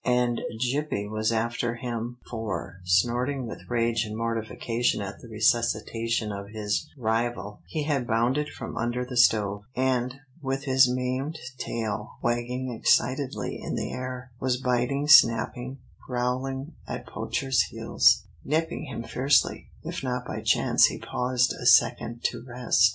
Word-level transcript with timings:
And 0.03 0.41
Gippie 0.57 1.07
was 1.11 1.31
after 1.31 1.75
him, 1.75 2.17
for, 2.27 2.79
snorting 2.83 3.45
with 3.45 3.69
rage 3.69 4.03
and 4.03 4.17
mortification 4.17 4.99
at 4.99 5.19
the 5.19 5.27
resuscitation 5.27 6.31
of 6.31 6.47
his 6.49 6.89
rival, 6.97 7.59
he 7.67 7.83
had 7.83 8.07
bounded 8.07 8.49
from 8.49 8.75
under 8.77 9.05
the 9.05 9.15
stove, 9.15 9.61
and, 9.75 10.15
with 10.41 10.63
his 10.63 10.89
maimed 10.89 11.37
tail 11.59 12.13
wagging 12.23 12.73
excitedly 12.73 13.59
in 13.61 13.75
the 13.75 13.91
air, 13.91 14.31
was 14.39 14.57
biting, 14.57 15.07
snapping, 15.07 15.77
growling 16.07 16.71
at 16.87 17.05
Poacher's 17.05 17.61
heels, 17.65 18.23
nipping 18.43 18.85
him 18.85 19.03
fiercely, 19.03 19.69
if 19.83 20.01
by 20.01 20.41
chance 20.43 20.85
he 20.85 20.97
paused 20.97 21.53
a 21.53 21.67
second 21.67 22.23
to 22.23 22.43
rest. 22.43 22.89